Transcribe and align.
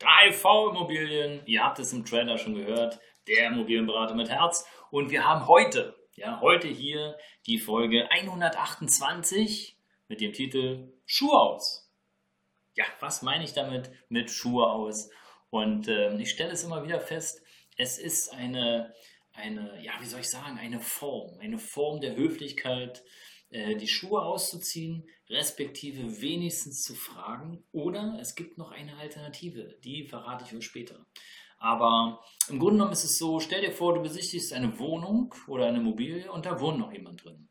3V 0.00 0.70
Immobilien. 0.70 1.42
Ihr 1.46 1.64
habt 1.64 1.78
es 1.78 1.92
im 1.92 2.04
Trailer 2.04 2.38
schon 2.38 2.54
gehört, 2.54 3.00
der 3.26 3.48
Immobilienberater 3.48 4.14
mit 4.14 4.30
Herz. 4.30 4.66
Und 4.90 5.10
wir 5.10 5.24
haben 5.24 5.46
heute, 5.46 5.96
ja, 6.14 6.40
heute 6.40 6.68
hier 6.68 7.16
die 7.46 7.58
Folge 7.58 8.10
128 8.10 9.76
mit 10.08 10.20
dem 10.20 10.32
Titel 10.32 10.92
Schuhe 11.06 11.38
aus. 11.38 11.90
Ja, 12.74 12.84
was 13.00 13.22
meine 13.22 13.44
ich 13.44 13.52
damit 13.52 13.90
mit 14.08 14.30
Schuhe 14.30 14.68
aus? 14.68 15.10
Und 15.50 15.88
äh, 15.88 16.16
ich 16.18 16.30
stelle 16.30 16.52
es 16.52 16.64
immer 16.64 16.84
wieder 16.84 17.00
fest, 17.00 17.42
es 17.76 17.98
ist 17.98 18.32
eine, 18.32 18.92
eine, 19.32 19.80
ja, 19.82 19.92
wie 20.00 20.06
soll 20.06 20.20
ich 20.20 20.28
sagen, 20.28 20.58
eine 20.58 20.80
Form, 20.80 21.38
eine 21.40 21.58
Form 21.58 22.00
der 22.00 22.16
Höflichkeit, 22.16 23.02
äh, 23.50 23.76
die 23.76 23.88
Schuhe 23.88 24.22
auszuziehen, 24.22 25.08
respektive 25.28 26.20
wenigstens 26.20 26.82
zu 26.82 26.94
fragen. 26.94 27.64
Oder 27.72 28.18
es 28.20 28.34
gibt 28.34 28.58
noch 28.58 28.70
eine 28.70 28.96
Alternative, 28.96 29.78
die 29.84 30.04
verrate 30.04 30.44
ich 30.46 30.54
euch 30.54 30.64
später. 30.64 31.06
Aber 31.58 32.24
im 32.48 32.58
Grunde 32.58 32.74
genommen 32.74 32.92
ist 32.92 33.04
es 33.04 33.18
so, 33.18 33.40
stell 33.40 33.62
dir 33.62 33.72
vor, 33.72 33.94
du 33.94 34.02
besichtigst 34.02 34.52
eine 34.52 34.78
Wohnung 34.78 35.34
oder 35.48 35.66
eine 35.66 35.78
Immobilie 35.78 36.30
und 36.30 36.46
da 36.46 36.60
wohnt 36.60 36.78
noch 36.78 36.92
jemand 36.92 37.24
drin. 37.24 37.48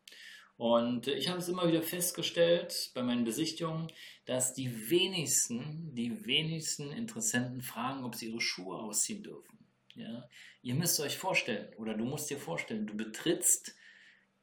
Und 0.55 1.07
ich 1.07 1.30
habe 1.30 1.38
es 1.38 1.49
immer 1.49 1.67
wieder 1.67 1.83
festgestellt 1.83 2.91
bei 2.95 3.03
meinen 3.03 3.25
Besichtigungen, 3.25 3.91
dass 4.25 4.53
die 4.53 4.89
wenigsten, 4.89 5.94
die 5.94 6.25
wenigsten 6.25 6.91
Interessenten 6.91 7.61
fragen, 7.61 8.03
ob 8.03 8.16
sie 8.16 8.29
ihre 8.29 8.41
Schuhe 8.41 8.75
ausziehen 8.77 9.22
dürfen. 9.22 9.59
Ja? 9.94 10.27
Ihr 10.63 10.73
müsst 10.73 11.00
euch 11.00 11.16
vorstellen, 11.16 11.73
oder 11.77 11.94
du 11.94 12.05
musst 12.05 12.29
dir 12.31 12.39
vorstellen, 12.39 12.88
du 12.88 12.95
betrittst 12.95 13.75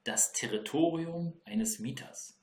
das 0.04 0.32
Territorium 0.32 1.40
eines 1.44 1.78
Mieters. 1.78 2.38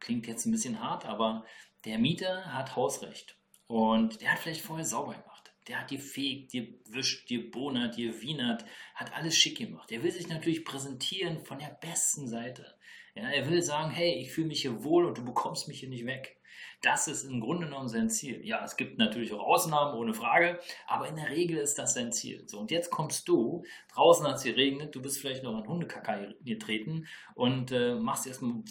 Klingt 0.00 0.26
jetzt 0.26 0.46
ein 0.46 0.52
bisschen 0.52 0.80
hart, 0.80 1.06
aber 1.06 1.44
der 1.84 1.98
Mieter 1.98 2.52
hat 2.52 2.76
Hausrecht 2.76 3.36
und 3.66 4.20
der 4.20 4.32
hat 4.32 4.38
vielleicht 4.38 4.60
vorher 4.60 4.84
sauber 4.84 5.14
gemacht. 5.14 5.52
Der 5.68 5.80
hat 5.80 5.88
gefegt, 5.88 6.52
gewischt, 6.52 7.26
gebonert, 7.28 7.96
gewienert, 7.96 8.64
hat 8.94 9.12
alles 9.14 9.36
schick 9.36 9.58
gemacht. 9.58 9.90
Er 9.90 10.02
will 10.02 10.12
sich 10.12 10.28
natürlich 10.28 10.64
präsentieren 10.64 11.44
von 11.44 11.58
der 11.58 11.76
besten 11.80 12.28
Seite. 12.28 12.78
Ja, 13.16 13.30
er 13.30 13.48
will 13.48 13.62
sagen, 13.62 13.90
hey, 13.90 14.12
ich 14.12 14.30
fühle 14.30 14.48
mich 14.48 14.60
hier 14.60 14.84
wohl 14.84 15.06
und 15.06 15.16
du 15.16 15.24
bekommst 15.24 15.68
mich 15.68 15.80
hier 15.80 15.88
nicht 15.88 16.04
weg. 16.04 16.38
Das 16.82 17.08
ist 17.08 17.24
im 17.24 17.40
Grunde 17.40 17.66
genommen 17.66 17.88
sein 17.88 18.10
Ziel. 18.10 18.44
Ja, 18.44 18.62
es 18.62 18.76
gibt 18.76 18.98
natürlich 18.98 19.32
auch 19.32 19.40
Ausnahmen, 19.40 19.98
ohne 19.98 20.12
Frage, 20.12 20.60
aber 20.86 21.08
in 21.08 21.16
der 21.16 21.30
Regel 21.30 21.56
ist 21.56 21.78
das 21.78 21.94
sein 21.94 22.12
Ziel. 22.12 22.46
So, 22.46 22.58
und 22.58 22.70
jetzt 22.70 22.90
kommst 22.90 23.26
du, 23.26 23.64
draußen 23.94 24.26
hat 24.26 24.36
es 24.36 24.42
geregnet, 24.42 24.94
du 24.94 25.00
bist 25.00 25.18
vielleicht 25.18 25.42
noch 25.42 25.58
in 25.58 25.66
Hundekacker 25.66 26.34
getreten 26.44 27.06
und 27.34 27.72
äh, 27.72 27.94
machst 27.94 28.26
erstmal 28.26 28.62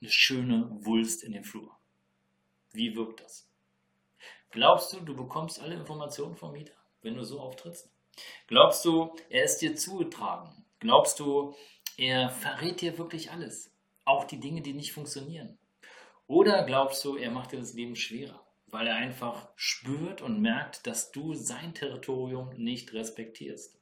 eine 0.00 0.10
schöne 0.10 0.70
Wulst 0.80 1.22
in 1.22 1.32
den 1.32 1.44
Flur. 1.44 1.76
Wie 2.72 2.96
wirkt 2.96 3.20
das? 3.20 3.46
Glaubst 4.50 4.94
du, 4.94 5.00
du 5.00 5.14
bekommst 5.14 5.60
alle 5.60 5.74
Informationen 5.74 6.34
vom 6.34 6.52
Mieter, 6.52 6.74
wenn 7.02 7.16
du 7.16 7.24
so 7.24 7.40
auftrittst? 7.40 7.90
Glaubst 8.46 8.84
du, 8.86 9.14
er 9.28 9.44
ist 9.44 9.58
dir 9.58 9.76
zugetragen? 9.76 10.64
Glaubst 10.80 11.20
du, 11.20 11.54
er 11.98 12.30
verrät 12.30 12.80
dir 12.80 12.96
wirklich 12.96 13.30
alles? 13.30 13.71
Auch 14.04 14.24
die 14.24 14.40
Dinge, 14.40 14.62
die 14.62 14.72
nicht 14.72 14.92
funktionieren? 14.92 15.58
Oder 16.26 16.64
glaubst 16.64 17.04
du, 17.04 17.16
er 17.16 17.30
macht 17.30 17.52
dir 17.52 17.58
das 17.58 17.74
Leben 17.74 17.96
schwerer, 17.96 18.46
weil 18.66 18.86
er 18.86 18.96
einfach 18.96 19.48
spürt 19.54 20.22
und 20.22 20.40
merkt, 20.40 20.86
dass 20.86 21.12
du 21.12 21.34
sein 21.34 21.74
Territorium 21.74 22.50
nicht 22.56 22.92
respektierst? 22.92 23.78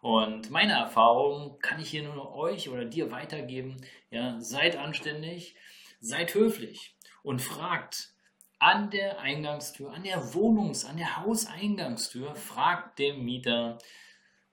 Und 0.00 0.50
meine 0.50 0.72
Erfahrung 0.72 1.58
kann 1.60 1.80
ich 1.80 1.90
hier 1.90 2.02
nur 2.02 2.34
euch 2.34 2.68
oder 2.68 2.84
dir 2.84 3.10
weitergeben. 3.10 3.76
Ja, 4.10 4.40
seid 4.40 4.76
anständig, 4.76 5.54
seid 6.00 6.34
höflich 6.34 6.96
und 7.22 7.40
fragt 7.40 8.12
an 8.58 8.90
der 8.90 9.20
Eingangstür, 9.20 9.92
an 9.92 10.02
der 10.02 10.34
Wohnungs-, 10.34 10.84
an 10.84 10.96
der 10.96 11.18
Hauseingangstür, 11.18 12.34
fragt 12.36 12.98
den 12.98 13.24
Mieter, 13.24 13.78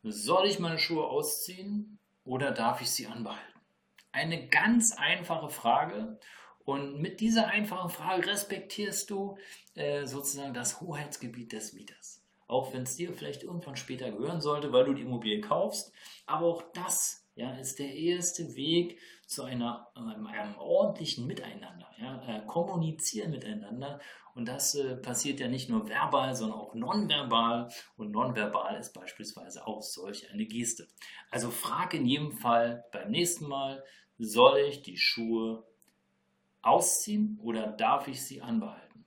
soll 0.03 0.47
ich 0.47 0.59
meine 0.59 0.79
Schuhe 0.79 1.05
ausziehen 1.05 1.99
oder 2.23 2.51
darf 2.51 2.81
ich 2.81 2.89
sie 2.89 3.07
anbehalten? 3.07 3.58
Eine 4.19 4.47
ganz 4.49 4.91
einfache 4.91 5.49
Frage 5.49 6.19
und 6.65 6.99
mit 6.99 7.21
dieser 7.21 7.47
einfachen 7.47 7.89
Frage 7.89 8.27
respektierst 8.27 9.09
du 9.09 9.37
äh, 9.75 10.05
sozusagen 10.05 10.53
das 10.53 10.81
Hoheitsgebiet 10.81 11.53
des 11.53 11.71
Mieters. 11.71 12.21
Auch 12.45 12.73
wenn 12.73 12.83
es 12.83 12.97
dir 12.97 13.13
vielleicht 13.13 13.43
irgendwann 13.43 13.77
später 13.77 14.11
gehören 14.11 14.41
sollte, 14.41 14.73
weil 14.73 14.83
du 14.83 14.93
die 14.93 15.03
Immobilie 15.03 15.39
kaufst. 15.39 15.93
Aber 16.25 16.47
auch 16.47 16.63
das 16.73 17.29
ja, 17.35 17.55
ist 17.55 17.79
der 17.79 17.93
erste 17.93 18.55
Weg 18.55 18.99
zu 19.25 19.43
einer, 19.43 19.87
einem, 19.95 20.57
ordentlichen 20.57 21.25
Miteinander. 21.25 21.89
Ja, 21.97 22.21
äh, 22.27 22.45
kommunizieren 22.45 23.31
miteinander. 23.31 24.01
Und 24.35 24.49
das 24.49 24.75
äh, 24.75 24.97
passiert 24.97 25.39
ja 25.39 25.47
nicht 25.47 25.69
nur 25.69 25.87
verbal, 25.87 26.35
sondern 26.35 26.59
auch 26.59 26.75
nonverbal. 26.75 27.69
Und 27.95 28.11
nonverbal 28.11 28.77
ist 28.77 28.91
beispielsweise 28.93 29.65
auch 29.65 29.81
solch 29.81 30.29
eine 30.33 30.45
Geste. 30.45 30.89
Also 31.31 31.51
frag 31.51 31.93
in 31.93 32.05
jedem 32.05 32.33
Fall 32.33 32.83
beim 32.91 33.11
nächsten 33.11 33.47
Mal, 33.47 33.81
soll 34.19 34.59
ich 34.59 34.83
die 34.83 34.97
Schuhe 34.97 35.63
ausziehen 36.61 37.39
oder 37.41 37.67
darf 37.67 38.07
ich 38.07 38.23
sie 38.23 38.41
anbehalten? 38.41 39.05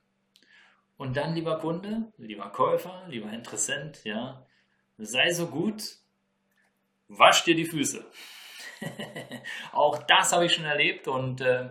Und 0.97 1.17
dann, 1.17 1.35
lieber 1.35 1.59
Kunde, 1.59 2.13
lieber 2.17 2.51
Käufer, 2.51 3.05
lieber 3.09 3.31
Interessent, 3.31 4.05
ja, 4.05 4.47
sei 4.99 5.33
so 5.33 5.47
gut, 5.47 5.83
wasch 7.09 7.45
dir 7.45 7.55
die 7.55 7.65
Füße. 7.67 8.05
auch 9.73 10.03
das 10.05 10.33
habe 10.33 10.47
ich 10.47 10.55
schon 10.55 10.65
erlebt 10.65 11.09
und 11.09 11.41
äh, 11.41 11.71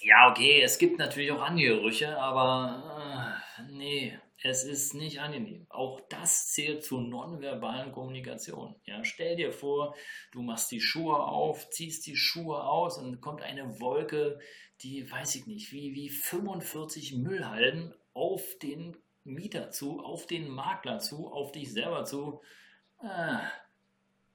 ja, 0.00 0.30
okay, 0.30 0.60
es 0.62 0.78
gibt 0.78 0.98
natürlich 0.98 1.30
auch 1.30 1.40
andere 1.40 1.76
Gerüche, 1.76 2.18
aber 2.18 2.91
nee, 3.70 4.18
es 4.42 4.64
ist 4.64 4.94
nicht 4.94 5.20
angenehm. 5.20 5.66
Auch 5.68 6.00
das 6.08 6.48
zählt 6.48 6.84
zur 6.84 7.00
nonverbalen 7.00 7.92
Kommunikation. 7.92 8.74
Ja, 8.84 9.04
stell 9.04 9.36
dir 9.36 9.52
vor, 9.52 9.94
du 10.32 10.42
machst 10.42 10.70
die 10.70 10.80
Schuhe 10.80 11.22
auf, 11.22 11.70
ziehst 11.70 12.06
die 12.06 12.16
Schuhe 12.16 12.64
aus 12.64 12.98
und 12.98 13.20
kommt 13.20 13.42
eine 13.42 13.80
Wolke, 13.80 14.40
die, 14.82 15.08
weiß 15.10 15.36
ich 15.36 15.46
nicht, 15.46 15.72
wie, 15.72 15.94
wie 15.94 16.08
45 16.08 17.14
Müllhalden 17.16 17.94
auf 18.14 18.58
den 18.60 18.96
Mieter 19.24 19.70
zu, 19.70 20.00
auf 20.00 20.26
den 20.26 20.48
Makler 20.48 20.98
zu, 20.98 21.28
auf 21.32 21.52
dich 21.52 21.72
selber 21.72 22.04
zu. 22.04 22.42
Ah, 22.98 23.42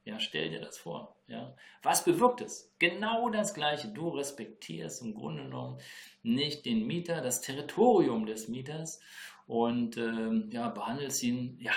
ja, 0.08 0.22
stell 0.22 0.50
dir 0.50 0.62
das 0.62 0.78
vor. 0.78 1.18
Ja. 1.28 1.54
Was 1.84 2.06
bewirkt 2.06 2.40
es? 2.40 2.74
Genau 2.80 3.30
das 3.30 3.54
Gleiche. 3.54 3.90
Du 3.90 4.08
respektierst 4.08 5.02
im 5.02 5.14
Grunde 5.14 5.44
genommen 5.44 5.80
nicht 6.24 6.66
den 6.66 6.88
Mieter, 6.88 7.22
das 7.22 7.42
Territorium 7.42 8.26
des 8.26 8.48
Mieters 8.48 9.02
und 9.48 9.98
ähm, 9.98 10.50
ja, 10.50 10.70
behandelst 10.70 11.22
ihn, 11.24 11.58
ja, 11.60 11.74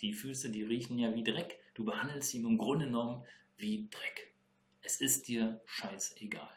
die 0.00 0.12
Füße, 0.12 0.50
die 0.50 0.64
riechen 0.64 0.98
ja 0.98 1.14
wie 1.14 1.22
Dreck. 1.22 1.60
Du 1.74 1.84
behandelst 1.84 2.34
ihn 2.34 2.44
im 2.44 2.58
Grunde 2.58 2.86
genommen 2.86 3.24
wie 3.56 3.88
Dreck. 3.90 4.34
Es 4.82 5.00
ist 5.00 5.28
dir 5.28 5.60
scheißegal. 5.66 6.50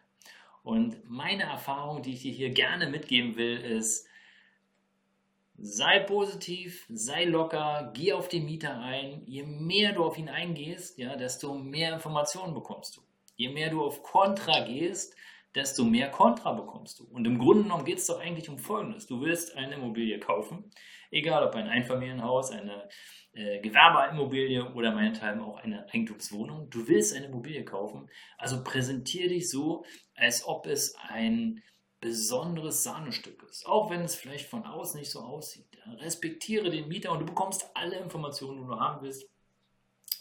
Und 0.64 1.08
meine 1.08 1.44
Erfahrung, 1.44 2.02
die 2.02 2.14
ich 2.14 2.22
dir 2.24 2.34
hier 2.34 2.50
gerne 2.50 2.90
mitgeben 2.90 3.36
will, 3.36 3.58
ist, 3.58 4.08
sei 5.62 6.00
positiv, 6.00 6.86
sei 6.90 7.26
locker, 7.26 7.92
geh 7.94 8.14
auf 8.14 8.28
den 8.28 8.46
Mieter 8.46 8.80
ein. 8.80 9.24
Je 9.28 9.44
mehr 9.44 9.94
du 9.94 10.04
auf 10.04 10.18
ihn 10.18 10.30
eingehst, 10.30 10.98
ja, 10.98 11.16
desto 11.16 11.54
mehr 11.54 11.94
Informationen 11.94 12.54
bekommst 12.54 12.98
du. 12.98 13.02
Je 13.36 13.50
mehr 13.50 13.70
du 13.70 13.84
auf 13.84 14.02
Kontra 14.02 14.66
gehst, 14.66 15.16
desto 15.54 15.84
mehr 15.84 16.10
Kontra 16.10 16.54
bekommst 16.54 17.00
du. 17.00 17.06
Und 17.06 17.26
im 17.26 17.38
Grunde 17.38 17.64
genommen 17.64 17.86
geht 17.86 18.00
es 18.00 18.08
doch 18.08 18.20
eigentlich 18.20 18.50
um 18.50 18.58
Folgendes. 18.58 19.06
Du 19.08 19.22
willst 19.22 19.56
eine 19.56 19.76
Immobilie 19.76 20.20
kaufen, 20.20 20.72
egal 21.12 21.46
ob 21.46 21.56
ein 21.56 21.68
Einfamilienhaus, 21.68 22.52
eine 22.52 22.90
äh, 23.34 23.60
Gewerbeimmobilie 23.60 24.74
oder 24.74 24.92
meinethalben 24.92 25.42
auch 25.42 25.58
eine 25.58 25.88
Eigentumswohnung. 25.90 26.70
Du 26.70 26.88
willst 26.88 27.16
eine 27.16 27.28
Immobilie 27.28 27.66
kaufen, 27.66 28.10
also 28.38 28.64
präsentiere 28.64 29.30
dich 29.30 29.50
so, 29.50 29.86
als 30.16 30.46
ob 30.46 30.66
es 30.66 30.96
ein 31.10 31.62
besonderes 32.02 32.84
Sahnestück 32.84 33.44
ist. 33.50 33.66
Auch 33.66 33.90
wenn 33.90 34.02
es 34.02 34.16
vielleicht 34.16 34.50
von 34.50 34.66
außen 34.66 35.00
nicht 35.00 35.12
so 35.12 35.22
aussieht. 35.22 35.66
Respektiere 36.00 36.70
den 36.70 36.88
Mieter 36.88 37.12
und 37.12 37.20
du 37.20 37.26
bekommst 37.26 37.70
alle 37.76 37.98
Informationen, 37.98 38.62
die 38.62 38.68
du 38.68 38.80
haben 38.80 39.04
willst 39.04 39.32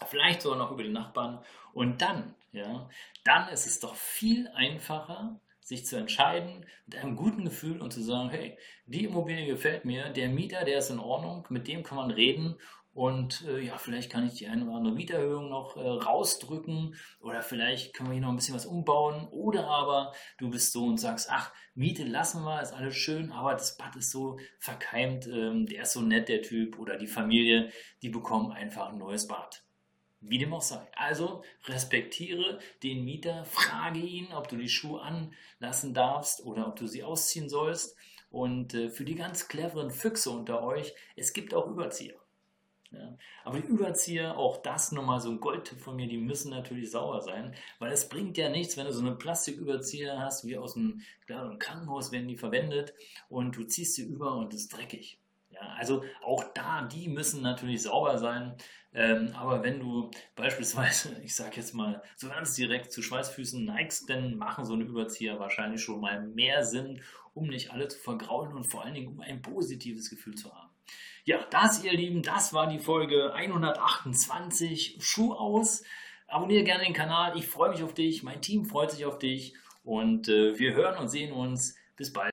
vielleicht 0.07 0.41
sogar 0.41 0.57
noch 0.57 0.71
über 0.71 0.83
den 0.83 0.93
Nachbarn. 0.93 1.43
Und 1.73 2.01
dann, 2.01 2.35
ja, 2.51 2.89
dann 3.23 3.49
ist 3.49 3.67
es 3.67 3.79
doch 3.79 3.95
viel 3.95 4.47
einfacher, 4.49 5.39
sich 5.71 5.85
zu 5.85 5.95
entscheiden 5.95 6.65
mit 6.85 6.97
einem 6.97 7.15
guten 7.15 7.45
Gefühl 7.45 7.81
und 7.81 7.93
zu 7.93 8.03
sagen, 8.03 8.29
hey, 8.29 8.57
die 8.85 9.05
Immobilie 9.05 9.45
gefällt 9.45 9.85
mir, 9.85 10.09
der 10.09 10.27
Mieter, 10.27 10.65
der 10.65 10.79
ist 10.79 10.89
in 10.89 10.99
Ordnung, 10.99 11.47
mit 11.49 11.67
dem 11.67 11.83
kann 11.83 11.97
man 11.97 12.11
reden 12.11 12.57
und 12.93 13.45
äh, 13.47 13.61
ja, 13.61 13.77
vielleicht 13.77 14.11
kann 14.11 14.27
ich 14.27 14.33
die 14.33 14.47
eine 14.47 14.65
oder 14.65 14.75
andere 14.75 14.93
Mieterhöhung 14.93 15.49
noch 15.49 15.77
äh, 15.77 15.79
rausdrücken 15.79 16.95
oder 17.21 17.41
vielleicht 17.41 17.93
können 17.93 18.09
wir 18.09 18.15
hier 18.15 18.23
noch 18.23 18.31
ein 18.31 18.35
bisschen 18.35 18.55
was 18.55 18.65
umbauen. 18.65 19.29
Oder 19.29 19.67
aber 19.67 20.13
du 20.37 20.49
bist 20.49 20.73
so 20.73 20.85
und 20.85 20.97
sagst, 20.97 21.29
ach, 21.31 21.53
Miete 21.73 22.03
lassen 22.03 22.43
wir, 22.43 22.61
ist 22.61 22.73
alles 22.73 22.95
schön, 22.95 23.31
aber 23.31 23.53
das 23.53 23.77
Bad 23.77 23.95
ist 23.95 24.11
so 24.11 24.37
verkeimt, 24.59 25.25
ähm, 25.27 25.67
der 25.67 25.83
ist 25.83 25.93
so 25.93 26.01
nett, 26.01 26.27
der 26.27 26.41
Typ 26.41 26.79
oder 26.79 26.97
die 26.97 27.07
Familie, 27.07 27.71
die 28.01 28.09
bekommen 28.09 28.51
einfach 28.51 28.89
ein 28.89 28.97
neues 28.97 29.25
Bad. 29.25 29.63
Wie 30.21 30.37
dem 30.37 30.53
auch 30.53 30.61
sei. 30.61 30.87
Also 30.95 31.43
respektiere 31.65 32.59
den 32.83 33.03
Mieter, 33.03 33.43
frage 33.45 33.99
ihn, 33.99 34.31
ob 34.33 34.47
du 34.47 34.55
die 34.55 34.69
Schuhe 34.69 35.01
anlassen 35.01 35.93
darfst 35.95 36.45
oder 36.45 36.67
ob 36.67 36.75
du 36.75 36.87
sie 36.87 37.03
ausziehen 37.03 37.49
sollst. 37.49 37.97
Und 38.29 38.73
äh, 38.75 38.89
für 38.89 39.03
die 39.03 39.15
ganz 39.15 39.47
cleveren 39.47 39.91
Füchse 39.91 40.29
unter 40.29 40.63
euch, 40.63 40.93
es 41.15 41.33
gibt 41.33 41.53
auch 41.53 41.67
Überzieher. 41.67 42.15
Ja. 42.91 43.17
Aber 43.45 43.59
die 43.59 43.67
Überzieher, 43.67 44.37
auch 44.37 44.57
das 44.57 44.91
nochmal 44.91 45.21
so 45.21 45.29
ein 45.29 45.39
Goldtipp 45.39 45.79
von 45.79 45.95
mir, 45.95 46.07
die 46.07 46.17
müssen 46.17 46.51
natürlich 46.51 46.91
sauer 46.91 47.21
sein, 47.21 47.55
weil 47.79 47.91
es 47.91 48.09
bringt 48.09 48.37
ja 48.37 48.49
nichts, 48.49 48.75
wenn 48.75 48.85
du 48.85 48.93
so 48.93 48.99
eine 48.99 49.15
Plastiküberzieher 49.15 50.19
hast, 50.19 50.45
wie 50.45 50.57
aus 50.57 50.75
einem, 50.75 51.01
im 51.27 51.59
Krankenhaus 51.59 52.11
werden 52.11 52.27
die 52.27 52.37
verwendet 52.37 52.93
und 53.29 53.55
du 53.55 53.63
ziehst 53.63 53.95
sie 53.95 54.03
über 54.03 54.35
und 54.35 54.53
es 54.53 54.61
ist 54.61 54.77
dreckig. 54.77 55.20
Ja, 55.61 55.75
also 55.77 56.03
auch 56.23 56.43
da, 56.55 56.83
die 56.83 57.07
müssen 57.07 57.41
natürlich 57.41 57.83
sauber 57.83 58.17
sein. 58.17 58.55
Ähm, 58.93 59.31
aber 59.35 59.63
wenn 59.63 59.79
du 59.79 60.09
beispielsweise, 60.35 61.21
ich 61.23 61.35
sage 61.35 61.57
jetzt 61.57 61.73
mal, 61.73 62.01
so 62.15 62.29
ganz 62.29 62.55
direkt 62.55 62.91
zu 62.91 63.01
Schweißfüßen 63.01 63.63
neigst, 63.63 64.09
dann 64.09 64.35
machen 64.37 64.65
so 64.65 64.73
eine 64.73 64.83
Überzieher 64.83 65.39
wahrscheinlich 65.39 65.81
schon 65.81 66.01
mal 66.01 66.21
mehr 66.27 66.65
Sinn, 66.65 67.01
um 67.33 67.47
nicht 67.47 67.71
alle 67.71 67.87
zu 67.87 67.99
vergraulen 67.99 68.53
und 68.53 68.65
vor 68.65 68.83
allen 68.83 68.95
Dingen 68.95 69.07
um 69.07 69.21
ein 69.21 69.41
positives 69.41 70.09
Gefühl 70.09 70.35
zu 70.35 70.53
haben. 70.53 70.69
Ja, 71.23 71.45
das, 71.51 71.83
ihr 71.83 71.93
Lieben, 71.93 72.23
das 72.23 72.53
war 72.53 72.67
die 72.67 72.79
Folge 72.79 73.33
128 73.33 74.97
Schuh 74.99 75.33
aus. 75.33 75.83
Abonniere 76.27 76.63
gerne 76.63 76.83
den 76.83 76.93
Kanal. 76.93 77.37
Ich 77.37 77.45
freue 77.45 77.69
mich 77.69 77.83
auf 77.83 77.93
dich. 77.93 78.23
Mein 78.23 78.41
Team 78.41 78.65
freut 78.65 78.91
sich 78.91 79.05
auf 79.05 79.19
dich. 79.19 79.53
Und 79.83 80.29
äh, 80.29 80.57
wir 80.57 80.73
hören 80.73 80.97
und 80.97 81.09
sehen 81.09 81.31
uns. 81.31 81.75
Bis 81.95 82.11
bald. 82.11 82.29